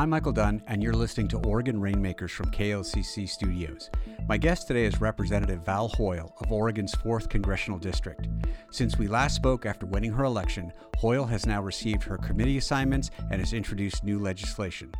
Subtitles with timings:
[0.00, 3.90] I'm Michael Dunn, and you're listening to Oregon Rainmakers from KLCC Studios.
[4.26, 8.26] My guest today is Representative Val Hoyle of Oregon's 4th Congressional District.
[8.70, 13.10] Since we last spoke after winning her election, Hoyle has now received her committee assignments
[13.30, 14.90] and has introduced new legislation.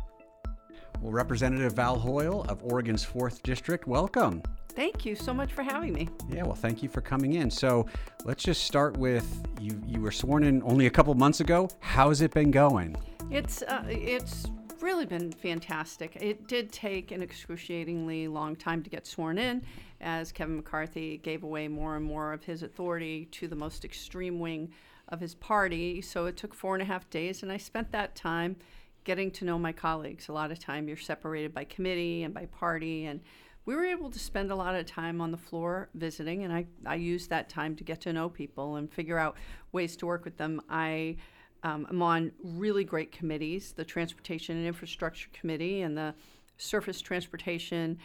[1.01, 4.43] Well, Representative Val Hoyle of Oregon's 4th District, welcome.
[4.75, 6.09] Thank you so much for having me.
[6.29, 7.49] Yeah, well, thank you for coming in.
[7.49, 7.87] So
[8.23, 9.81] let's just start with you.
[9.87, 11.69] You were sworn in only a couple months ago.
[11.79, 12.95] How's it been going?
[13.31, 14.45] It's uh, it's
[14.81, 16.15] really been fantastic.
[16.19, 19.63] It did take an excruciatingly long time to get sworn in,
[19.99, 24.39] as Kevin McCarthy gave away more and more of his authority to the most extreme
[24.39, 24.71] wing
[25.09, 26.01] of his party.
[26.01, 28.55] So it took four and a half days, and I spent that time
[29.03, 30.29] getting to know my colleagues.
[30.29, 33.19] A lot of time you're separated by committee and by party, and
[33.65, 36.65] we were able to spend a lot of time on the floor visiting, and I,
[36.85, 39.35] I used that time to get to know people and figure out
[39.71, 40.61] ways to work with them.
[40.69, 41.17] I
[41.63, 46.13] um, I'm on really great committees the Transportation and Infrastructure Committee and the
[46.57, 47.97] Surface Transportation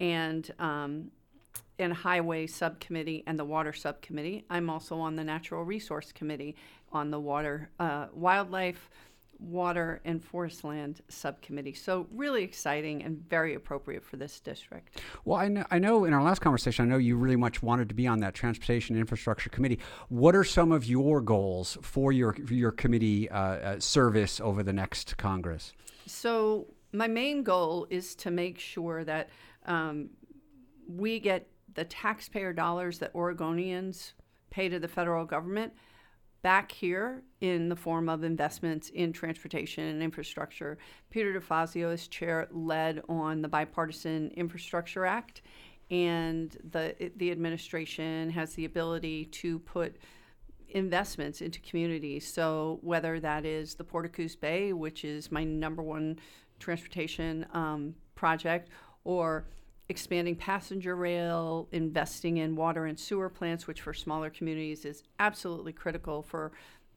[0.00, 1.10] and um,
[1.78, 4.44] and Highway Subcommittee and the Water Subcommittee.
[4.48, 6.54] I'm also on the Natural Resource Committee
[6.92, 8.90] on the Water uh, Wildlife
[9.44, 11.74] Water and Forest Land Subcommittee.
[11.74, 15.00] So, really exciting and very appropriate for this district.
[15.24, 17.88] Well, I know, I know in our last conversation, I know you really much wanted
[17.90, 19.78] to be on that Transportation Infrastructure Committee.
[20.08, 24.72] What are some of your goals for your, your committee uh, uh, service over the
[24.72, 25.72] next Congress?
[26.06, 29.28] So, my main goal is to make sure that
[29.66, 30.10] um,
[30.88, 34.12] we get the taxpayer dollars that Oregonians
[34.50, 35.72] pay to the federal government
[36.44, 40.76] back here in the form of investments in transportation and infrastructure.
[41.08, 45.40] Peter DeFazio, as chair, led on the Bipartisan Infrastructure Act,
[45.90, 49.96] and the the administration has the ability to put
[50.68, 52.30] investments into communities.
[52.30, 56.18] So whether that is the Port of Coos Bay, which is my number one
[56.58, 58.68] transportation um, project,
[59.04, 59.46] or
[59.88, 65.72] expanding passenger rail, investing in water and sewer plants, which for smaller communities is absolutely
[65.72, 66.52] critical for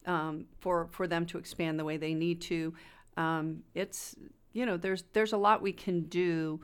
[0.06, 2.74] um, for for them to expand the way they need to.
[3.16, 4.14] Um, it's
[4.52, 6.60] you know there's there's a lot we can do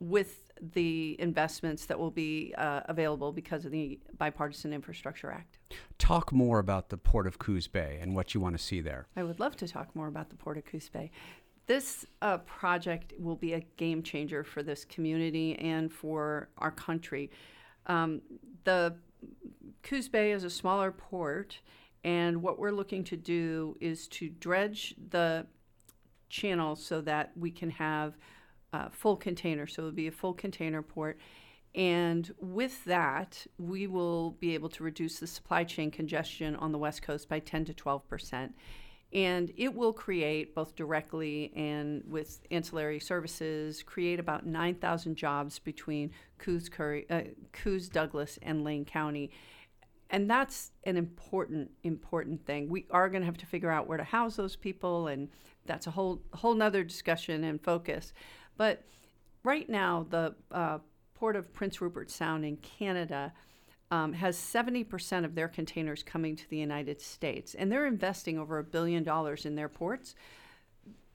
[0.00, 5.58] with the investments that will be uh, available because of the Bipartisan Infrastructure Act.
[5.98, 9.06] Talk more about the Port of Coos Bay and what you want to see there.
[9.16, 11.10] I would love to talk more about the Port of Coos Bay.
[11.70, 17.30] This uh, project will be a game changer for this community and for our country.
[17.86, 18.22] Um,
[18.64, 18.96] the
[19.84, 21.60] Coos Bay is a smaller port,
[22.02, 25.46] and what we're looking to do is to dredge the
[26.28, 28.18] channel so that we can have
[28.72, 29.68] uh, full container.
[29.68, 31.20] So it'll be a full container port.
[31.76, 36.78] And with that, we will be able to reduce the supply chain congestion on the
[36.78, 38.56] West Coast by 10 to 12 percent
[39.12, 46.12] and it will create both directly and with ancillary services create about 9000 jobs between
[46.38, 47.22] coos, Curry, uh,
[47.52, 49.30] coos douglas and lane county.
[50.10, 52.68] And that's an important important thing.
[52.68, 55.28] We are going to have to figure out where to house those people and
[55.66, 58.12] that's a whole whole nother discussion and focus.
[58.56, 58.84] But
[59.42, 60.78] right now the uh,
[61.14, 63.32] port of prince rupert sound in canada
[63.90, 68.58] um, has 70% of their containers coming to the United States, and they're investing over
[68.58, 70.14] a billion dollars in their ports.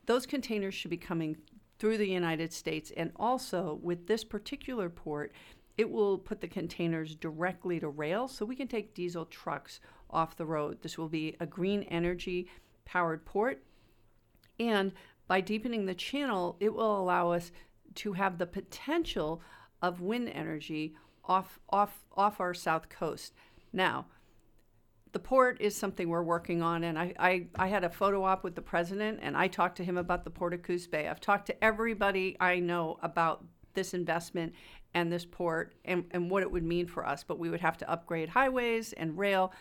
[0.05, 1.37] Those containers should be coming
[1.79, 5.31] through the United States, and also with this particular port,
[5.77, 10.37] it will put the containers directly to rail so we can take diesel trucks off
[10.37, 10.81] the road.
[10.81, 12.47] This will be a green energy
[12.85, 13.61] powered port.
[14.59, 14.93] And
[15.27, 17.51] by deepening the channel, it will allow us
[17.95, 19.41] to have the potential
[19.81, 20.95] of wind energy
[21.27, 23.33] off off off our south coast.
[23.73, 24.05] Now,
[25.15, 28.43] the port is something we're working on, and I, I, I had a photo op
[28.43, 31.07] with the president, and I talked to him about the Port of Coos Bay.
[31.07, 34.53] I've talked to everybody I know about this investment
[34.93, 37.77] and this port and, and what it would mean for us, but we would have
[37.77, 39.53] to upgrade highways and rail.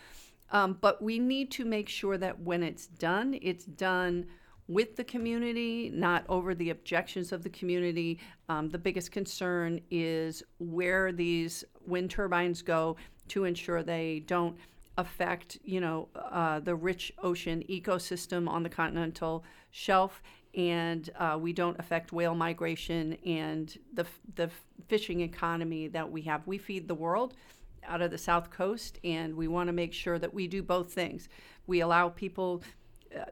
[0.51, 4.25] Um, but we need to make sure that when it's done, it's done
[4.67, 8.19] with the community, not over the objections of the community.
[8.49, 12.95] Um, the biggest concern is where these wind turbines go
[13.29, 14.57] to ensure they don't
[14.97, 20.21] affect, you know, uh, the rich ocean ecosystem on the continental shelf,
[20.55, 24.49] and uh, we don't affect whale migration and the the
[24.87, 26.47] fishing economy that we have.
[26.47, 27.33] We feed the world
[27.83, 30.93] out of the south coast, and we want to make sure that we do both
[30.93, 31.27] things.
[31.67, 32.63] We allow people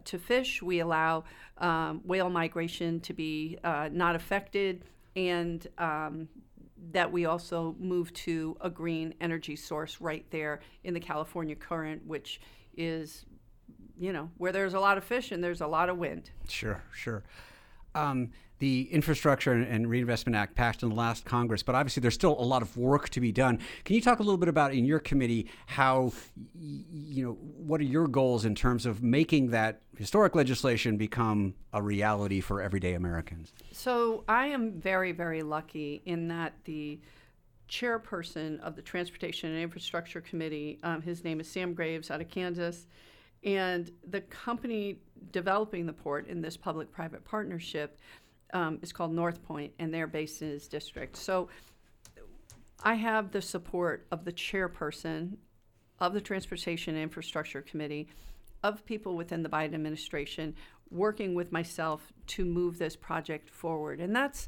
[0.05, 0.61] to fish.
[0.61, 1.23] We allow
[1.57, 4.83] um, whale migration to be uh, not affected,
[5.15, 6.27] and um,
[6.91, 12.05] that we also move to a green energy source right there in the California current,
[12.05, 12.41] which
[12.75, 13.25] is,
[13.97, 16.31] you know, where there's a lot of fish and there's a lot of wind.
[16.47, 17.23] Sure, sure.
[17.95, 22.39] Um, the Infrastructure and Reinvestment Act passed in the last Congress, but obviously there's still
[22.39, 23.59] a lot of work to be done.
[23.83, 26.13] Can you talk a little bit about in your committee how,
[26.57, 31.81] you know, what are your goals in terms of making that historic legislation become a
[31.81, 33.51] reality for everyday Americans?
[33.73, 37.01] So I am very, very lucky in that the
[37.67, 42.29] chairperson of the Transportation and Infrastructure Committee, um, his name is Sam Graves out of
[42.29, 42.87] Kansas.
[43.43, 44.99] And the company
[45.31, 47.99] developing the port in this public private partnership
[48.53, 51.17] um, is called North Point, and they're based in his district.
[51.17, 51.49] So
[52.83, 55.37] I have the support of the chairperson
[55.99, 58.07] of the Transportation Infrastructure Committee,
[58.63, 60.55] of people within the Biden administration,
[60.89, 63.99] working with myself to move this project forward.
[63.99, 64.47] And that's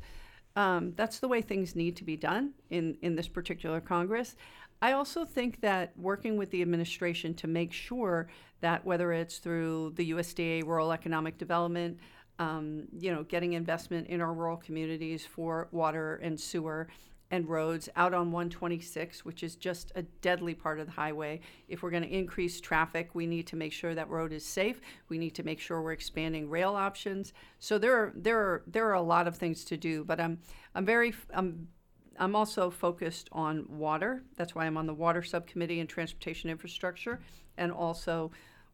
[0.56, 4.38] um, that's the way things need to be done in, in this particular Congress.
[4.82, 8.28] I also think that working with the administration to make sure
[8.62, 11.98] that whether it's through the USDA Rural Economic Development,
[12.40, 16.88] um, you know, getting investment in our rural communities for water and sewer
[17.32, 21.40] and roads out on 126, which is just a deadly part of the highway.
[21.68, 24.80] If we're going to increase traffic, we need to make sure that road is safe.
[25.10, 27.34] We need to make sure we're expanding rail options.
[27.60, 30.40] So there are there are there are a lot of things to do, but I'm
[30.76, 31.68] I'm very I'm
[32.18, 34.24] I'm also focused on water.
[34.38, 37.20] That's why I'm on the water subcommittee and transportation infrastructure
[37.58, 38.32] and also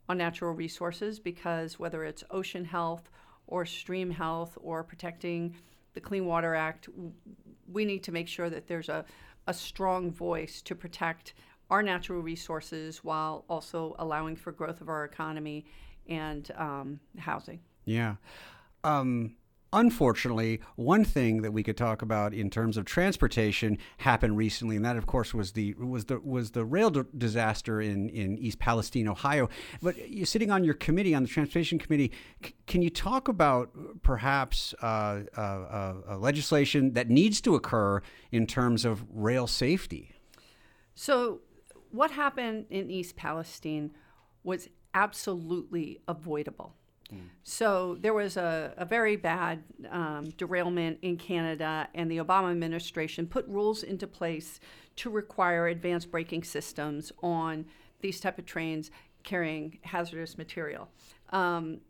[0.09, 3.09] on natural resources because whether it's ocean health
[3.47, 5.55] or stream health or protecting
[5.93, 6.89] the Clean Water Act,
[7.71, 9.05] we need to make sure that there's a,
[9.47, 11.33] a strong voice to protect
[11.69, 15.65] our natural resources while also allowing for growth of our economy
[16.07, 17.59] and um, housing.
[17.85, 18.15] Yeah.
[18.83, 19.35] Um,
[19.73, 24.83] Unfortunately, one thing that we could talk about in terms of transportation happened recently, and
[24.83, 29.07] that, of course, was the was the was the rail disaster in, in East Palestine,
[29.07, 29.47] Ohio.
[29.81, 32.12] But you're sitting on your committee, on the transportation committee.
[32.44, 33.71] C- can you talk about
[34.03, 40.12] perhaps uh, uh, uh, legislation that needs to occur in terms of rail safety?
[40.95, 41.39] So,
[41.91, 43.91] what happened in East Palestine
[44.44, 46.75] was absolutely avoidable.
[47.43, 53.27] So there was a, a very bad um, derailment in Canada, and the Obama administration
[53.27, 54.59] put rules into place
[54.97, 57.65] to require advanced braking systems on
[58.01, 58.91] these type of trains
[59.23, 60.89] carrying hazardous material.
[61.29, 61.81] Um,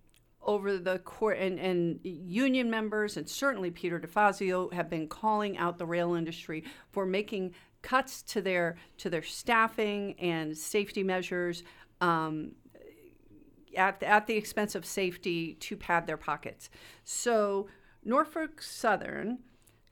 [0.43, 5.77] over the court and, and union members and certainly Peter DeFazio have been calling out
[5.77, 7.53] the rail industry for making
[7.83, 11.63] cuts to their to their staffing and safety measures
[11.99, 12.53] um,
[13.75, 16.69] at, at the expense of safety to pad their pockets.
[17.03, 17.67] So
[18.03, 19.39] Norfolk Southern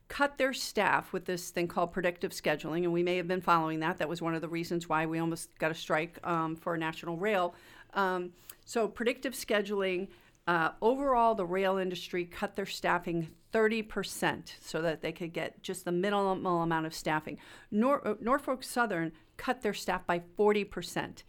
[0.08, 3.80] cut their staff with this thing called predictive scheduling, and we may have been following
[3.80, 3.98] that.
[3.98, 7.16] That was one of the reasons why we almost got a strike um, for National
[7.16, 7.54] Rail.
[7.94, 8.32] Um,
[8.64, 10.08] so, predictive scheduling,
[10.46, 15.84] uh, overall, the rail industry cut their staffing 30% so that they could get just
[15.84, 17.38] the minimal amount of staffing.
[17.70, 21.22] Nor- uh, Norfolk Southern cut their staff by 40%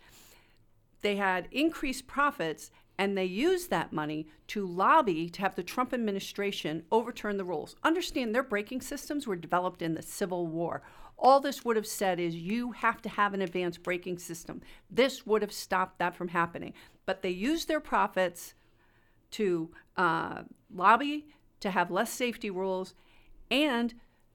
[1.02, 5.94] they had increased profits and they used that money to lobby to have the Trump
[5.94, 7.76] administration overturn the rules.
[7.84, 10.84] Understand their braking systems were developed in the Civil War.
[11.18, 14.62] All this would have said is you have to have an advanced braking system.
[14.90, 16.74] This would have stopped that from happening.
[17.06, 18.54] But they used their profits
[19.32, 20.44] to uh,
[20.74, 21.28] lobby
[21.62, 22.94] to have less safety rules
[23.50, 23.94] and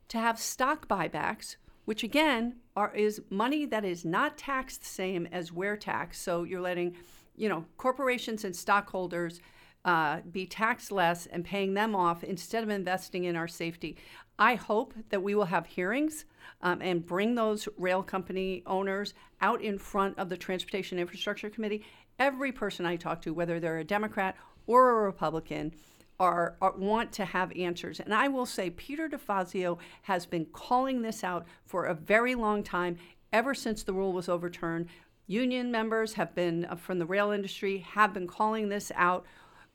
[0.08, 5.26] to have stock buybacks which again are, is money that is not taxed the same
[5.32, 6.20] as where tax.
[6.20, 6.94] So you're letting,
[7.34, 9.40] you know, corporations and stockholders
[9.86, 13.96] uh, be taxed less and paying them off instead of investing in our safety.
[14.38, 16.26] I hope that we will have hearings
[16.60, 21.84] um, and bring those rail company owners out in front of the Transportation Infrastructure Committee.
[22.18, 25.72] Every person I talk to, whether they're a Democrat or a Republican,
[26.18, 28.00] are, are, want to have answers.
[28.00, 32.62] And I will say, Peter DeFazio has been calling this out for a very long
[32.62, 32.96] time,
[33.32, 34.88] ever since the rule was overturned.
[35.26, 39.26] Union members have been uh, from the rail industry have been calling this out,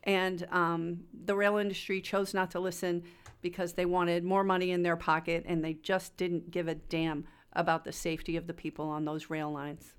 [0.03, 3.03] and um, the rail industry chose not to listen
[3.41, 7.25] because they wanted more money in their pocket, and they just didn't give a damn
[7.53, 9.93] about the safety of the people on those rail lines.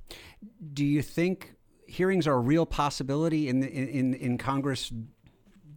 [0.73, 1.55] Do you think
[1.87, 4.91] hearings are a real possibility in the, in in Congress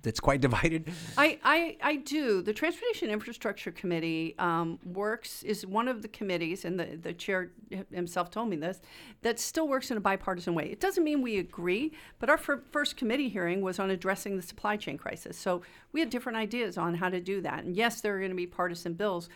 [0.06, 0.90] that's quite divided?
[1.18, 2.42] I, I, I do.
[2.42, 7.52] The Transportation Infrastructure Committee um, works, is one of the committees, and the, the chair
[7.92, 8.80] himself told me this,
[9.22, 10.66] that still works in a bipartisan way.
[10.72, 14.42] It doesn't mean we agree, but our fir- first committee hearing was on addressing the
[14.42, 15.38] supply chain crisis.
[15.38, 17.66] So we had different ideas on how to do that.
[17.66, 19.28] And yes, there are going to be partisan bills,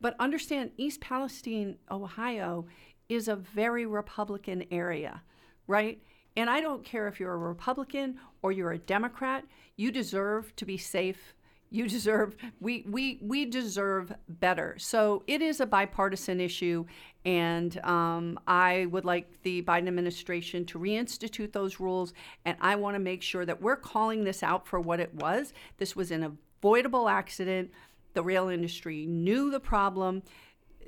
[0.00, 2.66] but understand East Palestine, Ohio,
[3.08, 5.22] is a very Republican area,
[5.66, 6.02] right?
[6.36, 9.44] And I don't care if you're a Republican or you're a Democrat,
[9.76, 11.34] you deserve to be safe.
[11.70, 14.76] You deserve we we we deserve better.
[14.78, 16.84] So it is a bipartisan issue,
[17.24, 22.12] and um, I would like the Biden administration to reinstitute those rules.
[22.44, 25.52] And I want to make sure that we're calling this out for what it was.
[25.78, 27.70] This was an avoidable accident.
[28.14, 30.22] The rail industry knew the problem.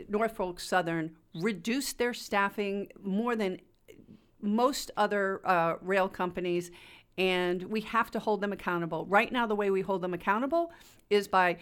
[0.08, 3.58] Norfolk Southern reduced their staffing more than
[4.40, 6.70] most other uh, rail companies
[7.18, 9.06] and we have to hold them accountable.
[9.06, 10.70] Right now, the way we hold them accountable
[11.08, 11.56] is by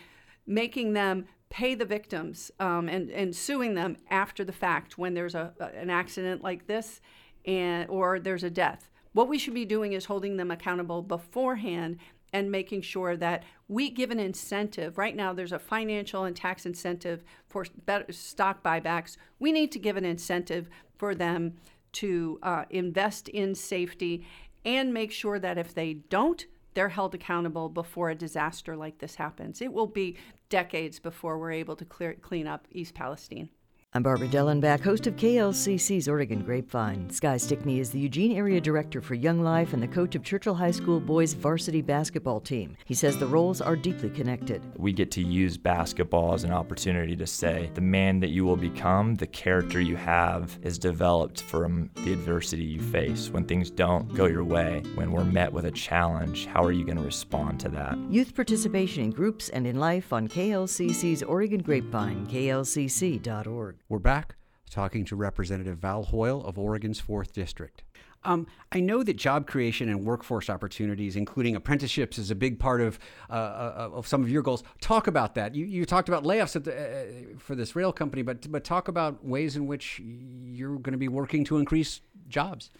[0.47, 5.35] making them pay the victims um, and, and suing them after the fact when there's
[5.35, 7.00] a, an accident like this
[7.47, 8.90] and or there's a death.
[9.12, 11.99] What we should be doing is holding them accountable beforehand
[12.33, 14.99] and making sure that we give an incentive.
[14.99, 17.64] Right now, there's a financial and tax incentive for
[18.11, 19.16] stock buybacks.
[19.38, 21.54] We need to give an incentive for them
[21.94, 24.26] to uh, invest in safety
[24.64, 29.14] and make sure that if they don't, they're held accountable before a disaster like this
[29.14, 29.62] happens.
[29.62, 30.16] It will be
[30.48, 33.48] decades before we're able to clear, clean up East Palestine.
[33.96, 37.08] I'm Barbara Dellenback, host of KLCC's Oregon Grapevine.
[37.10, 40.56] Sky Stickney is the Eugene Area Director for Young Life and the coach of Churchill
[40.56, 42.76] High School boys varsity basketball team.
[42.86, 44.60] He says the roles are deeply connected.
[44.76, 48.56] We get to use basketball as an opportunity to say the man that you will
[48.56, 53.30] become, the character you have, is developed from the adversity you face.
[53.30, 56.84] When things don't go your way, when we're met with a challenge, how are you
[56.84, 57.96] going to respond to that?
[58.10, 63.76] Youth participation in groups and in life on KLCC's Oregon Grapevine, klcc.org.
[63.88, 64.37] We're back
[64.71, 67.83] talking to Representative Val Hoyle of Oregon's 4th District.
[68.25, 72.81] Um, I know that job creation and workforce opportunities, including apprenticeships, is a big part
[72.81, 72.99] of
[73.29, 74.64] uh, uh of some of your goals.
[74.81, 75.55] Talk about that.
[75.55, 79.23] You, you talked about layoffs the, uh, for this rail company, but but talk about
[79.23, 82.71] ways in which you're going to be working to increase jobs.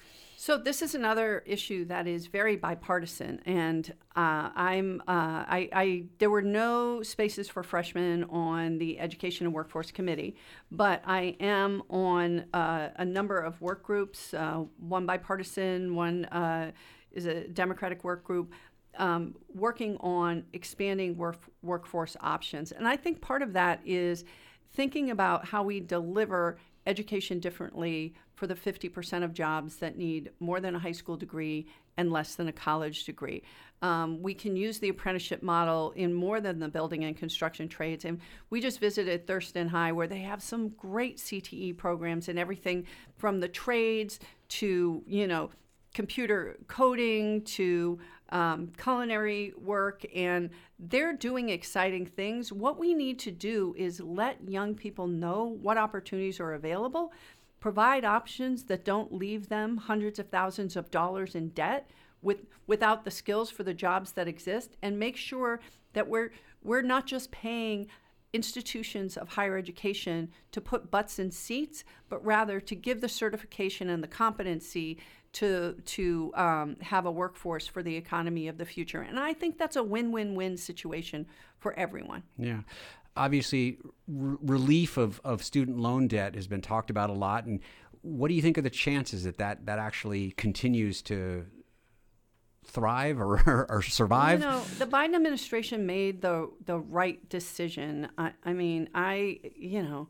[0.45, 6.05] So this is another issue that is very bipartisan, and uh, I'm uh, I, I,
[6.19, 10.37] there were no spaces for freshmen on the Education and Workforce Committee,
[10.71, 14.35] but I am on uh, a number of work groups.
[14.35, 16.73] Uh, one bipartisan, one uh,
[17.11, 18.53] is a Democratic work group.
[18.99, 22.71] Um, working on expanding work, workforce options.
[22.71, 24.27] And I think part of that is
[24.75, 30.61] thinking about how we deliver education differently for the 50% of jobs that need more
[30.61, 33.43] than a high school degree and less than a college degree.
[33.83, 38.05] Um, we can use the apprenticeship model in more than the building and construction trades.
[38.05, 42.87] And we just visited Thurston High, where they have some great CTE programs and everything
[43.17, 45.50] from the trades to, you know,
[45.95, 47.99] computer coding to
[48.31, 52.53] um, culinary work, and they're doing exciting things.
[52.53, 57.12] What we need to do is let young people know what opportunities are available,
[57.64, 61.90] provide options that don't leave them hundreds of thousands of dollars in debt
[62.21, 65.61] with without the skills for the jobs that exist, and make sure
[65.94, 66.30] that we're
[66.62, 67.87] we're not just paying
[68.35, 73.88] institutions of higher education to put butts in seats, but rather to give the certification
[73.88, 74.99] and the competency
[75.33, 79.00] to to um, have a workforce for the economy of the future.
[79.00, 82.25] And I think that's a win-win-win situation for everyone.
[82.37, 82.61] Yeah.
[83.16, 87.47] Obviously, r- relief of, of student loan debt has been talked about a lot.
[87.47, 87.61] And
[88.02, 91.47] what do you think are the chances that that, that actually continues to
[92.64, 94.40] thrive or, or survive?
[94.40, 98.09] You know, the Biden administration made the the right decision.
[98.18, 100.09] I, I mean, I you know,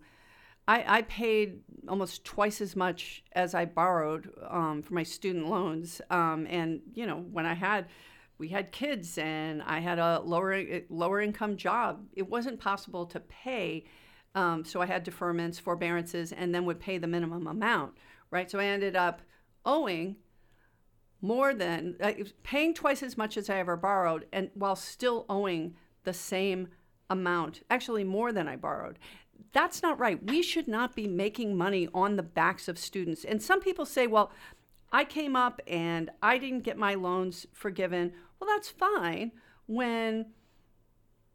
[0.67, 6.01] I, I paid almost twice as much as I borrowed um, for my student loans.
[6.11, 7.87] Um, and, you know, when I had,
[8.39, 13.21] we had kids and I had a lower, lower income job, it wasn't possible to
[13.21, 13.85] pay.
[14.35, 17.95] Um, so I had deferments, forbearances, and then would pay the minimum amount,
[18.31, 18.51] right?
[18.51, 19.23] So I ended up
[19.65, 20.17] owing
[21.21, 22.13] more than, uh,
[22.43, 26.69] paying twice as much as I ever borrowed, and while still owing the same
[27.09, 28.99] amount, actually more than I borrowed
[29.53, 30.23] that's not right.
[30.23, 33.25] We should not be making money on the backs of students.
[33.25, 34.33] And some people say, well,
[34.93, 38.13] I came up and I didn't get my loans forgiven.
[38.39, 39.33] Well, that's fine.
[39.67, 40.27] When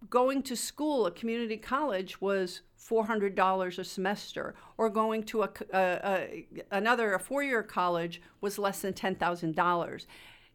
[0.10, 5.78] going to school at community college was $400 a semester or going to a, a,
[5.78, 10.06] a another a four-year college was less than $10,000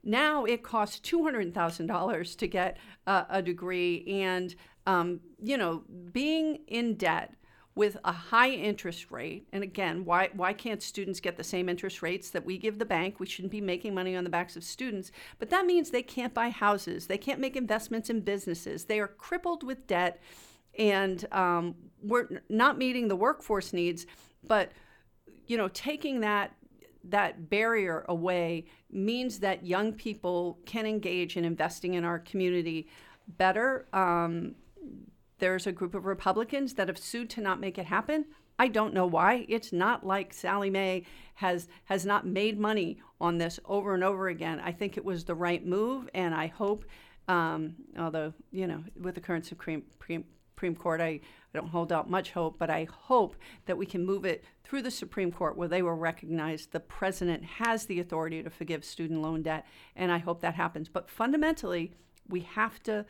[0.02, 4.54] now it costs $200,000 to get a, a degree and
[4.86, 5.82] um, you know
[6.12, 7.34] being in debt
[7.76, 9.48] with a high interest rate.
[9.52, 12.84] And again, why, why can't students get the same interest rates that we give the
[12.84, 13.18] bank?
[13.18, 15.10] We shouldn't be making money on the backs of students.
[15.38, 18.84] But that means they can't buy houses, they can't make investments in businesses.
[18.84, 20.22] They are crippled with debt,
[20.78, 24.06] and um, we're not meeting the workforce needs.
[24.46, 24.72] But
[25.46, 26.54] you know, taking that
[27.06, 32.88] that barrier away means that young people can engage in investing in our community
[33.36, 33.86] better.
[33.92, 34.54] Um,
[35.38, 38.26] there's a group of Republicans that have sued to not make it happen.
[38.58, 39.46] I don't know why.
[39.48, 44.28] It's not like Sallie Mae has has not made money on this over and over
[44.28, 44.60] again.
[44.60, 46.84] I think it was the right move, and I hope,
[47.26, 50.24] um, although you know, with the current Supreme Supreme,
[50.54, 51.20] Supreme Court, I, I
[51.52, 53.34] don't hold out much hope, but I hope
[53.66, 57.44] that we can move it through the Supreme Court where they will recognize the president
[57.44, 60.88] has the authority to forgive student loan debt, and I hope that happens.
[60.88, 61.92] But fundamentally,
[62.28, 63.04] we have to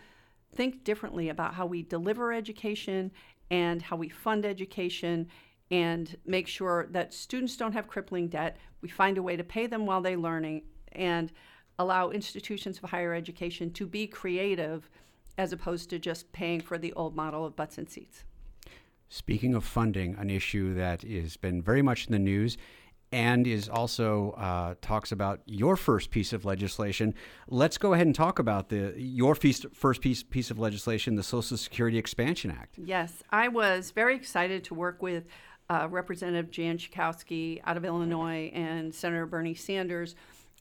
[0.55, 3.11] think differently about how we deliver education
[3.51, 5.29] and how we fund education
[5.71, 8.57] and make sure that students don't have crippling debt.
[8.81, 11.33] We find a way to pay them while they're learning and
[11.79, 14.89] allow institutions of higher education to be creative
[15.37, 18.25] as opposed to just paying for the old model of butts and seats.
[19.09, 22.57] Speaking of funding, an issue that has been very much in the news
[23.15, 27.15] and is also uh, talks about your first piece of legislation.
[27.47, 31.57] Let's go ahead and talk about the your first piece piece of legislation, the Social
[31.57, 32.75] Security Expansion Act.
[32.77, 35.27] Yes, I was very excited to work with
[35.71, 40.17] uh, Representative Jan Schakowsky out of Illinois and Senator Bernie Sanders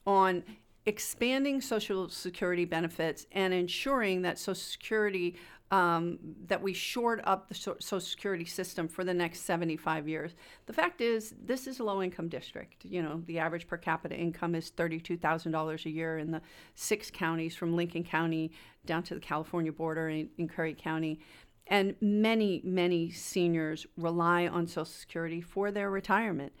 [0.06, 0.44] on
[0.86, 5.34] expanding Social Security benefits and ensuring that Social Security
[5.74, 10.36] um, that we shored up the Social Security system for the next 75 years.
[10.66, 12.84] The fact is, this is a low income district.
[12.84, 16.40] You know, the average per capita income is $32,000 a year in the
[16.76, 18.52] six counties from Lincoln County
[18.86, 21.18] down to the California border in, in Curry County.
[21.66, 26.52] And many, many seniors rely on Social Security for their retirement.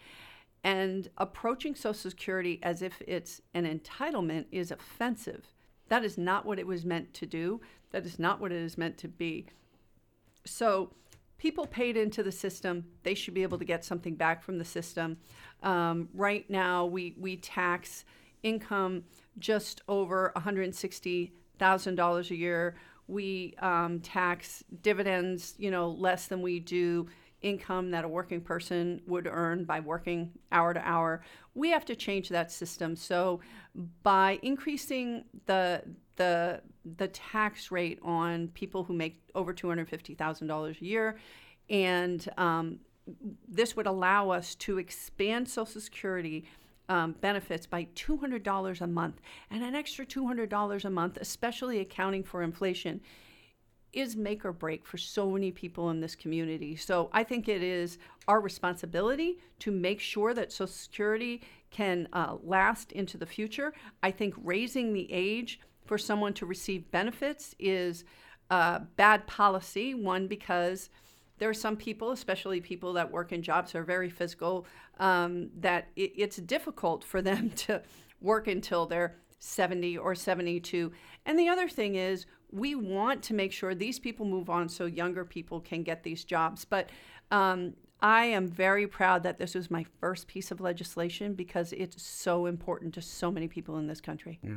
[0.64, 5.53] And approaching Social Security as if it's an entitlement is offensive.
[5.88, 7.60] That is not what it was meant to do.
[7.90, 9.46] That is not what it is meant to be.
[10.44, 10.90] So,
[11.38, 14.64] people paid into the system, they should be able to get something back from the
[14.64, 15.18] system.
[15.62, 18.04] Um, right now, we, we tax
[18.42, 19.04] income
[19.38, 22.76] just over $160,000 a year.
[23.06, 27.08] We um, tax dividends, you know, less than we do
[27.44, 31.22] income that a working person would earn by working hour to hour.
[31.54, 32.96] We have to change that system.
[32.96, 33.40] So
[34.02, 35.82] by increasing the
[36.16, 36.62] the
[36.96, 41.16] the tax rate on people who make over two hundred fifty thousand dollars a year,
[41.68, 42.80] and um,
[43.46, 46.44] this would allow us to expand Social Security.
[46.86, 52.42] Um, benefits by $200 a month and an extra $200 a month, especially accounting for
[52.42, 53.00] inflation,
[53.96, 56.76] is make or break for so many people in this community.
[56.76, 62.36] So I think it is our responsibility to make sure that Social Security can uh,
[62.42, 63.72] last into the future.
[64.02, 68.04] I think raising the age for someone to receive benefits is
[68.50, 69.94] uh, bad policy.
[69.94, 70.90] One, because
[71.38, 74.66] there are some people, especially people that work in jobs that are very physical,
[74.98, 77.82] um, that it, it's difficult for them to
[78.20, 80.92] work until they're 70 or 72.
[81.26, 84.86] And the other thing is, we want to make sure these people move on so
[84.86, 86.64] younger people can get these jobs.
[86.64, 86.90] But
[87.30, 92.02] um, I am very proud that this was my first piece of legislation because it's
[92.02, 94.38] so important to so many people in this country.
[94.42, 94.56] Yeah.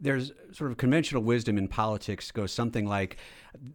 [0.00, 3.16] There's sort of conventional wisdom in politics goes something like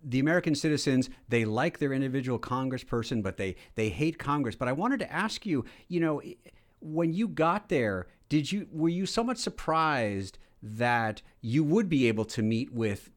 [0.03, 4.73] the American citizens they like their individual congressperson but they they hate Congress but I
[4.73, 6.21] wanted to ask you you know
[6.82, 12.26] when you got there did you were you somewhat surprised that you would be able
[12.26, 13.12] to meet with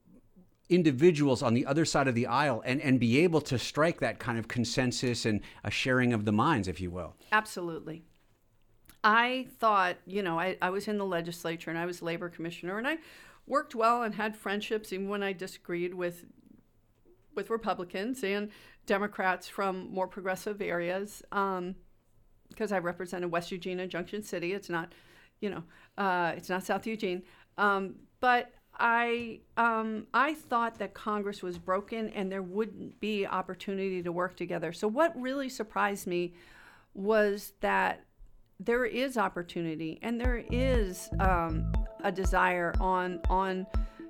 [0.68, 4.18] individuals on the other side of the aisle and, and be able to strike that
[4.18, 7.14] kind of consensus and a sharing of the minds, if you will.
[7.30, 8.04] Absolutely.
[9.04, 12.78] I thought, you know, I, I was in the legislature and I was labor commissioner
[12.78, 12.98] and I
[13.46, 16.24] worked well and had friendships even when I disagreed with
[17.34, 18.50] with Republicans and
[18.84, 21.22] Democrats from more progressive areas.
[21.32, 21.76] Um,
[22.52, 24.52] because I represented West Eugene and Junction City.
[24.52, 24.92] It's not,
[25.40, 25.62] you know,
[25.98, 27.22] uh, it's not South Eugene.
[27.58, 34.02] Um, but I um, I thought that Congress was broken and there wouldn't be opportunity
[34.02, 34.72] to work together.
[34.72, 36.34] So what really surprised me
[36.94, 38.04] was that
[38.60, 41.70] there is opportunity and there is um,
[42.02, 43.66] a desire on on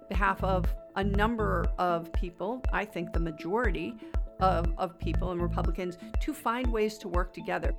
[0.08, 2.62] behalf of a number of people.
[2.72, 3.94] I think the majority
[4.40, 7.74] of, of people and Republicans to find ways to work together.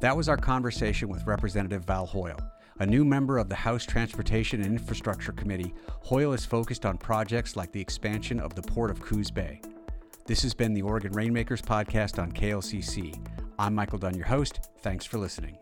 [0.00, 2.38] That was our conversation with Representative Val Hoyle.
[2.80, 7.56] A new member of the House Transportation and Infrastructure Committee, Hoyle is focused on projects
[7.56, 9.62] like the expansion of the Port of Coos Bay.
[10.26, 13.18] This has been the Oregon Rainmakers podcast on KLCC.
[13.58, 14.68] I'm Michael Dunn, your host.
[14.82, 15.56] Thanks for listening.